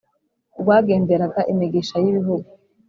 [0.61, 2.49] Rwagenderaga imigisha y’ibihugu,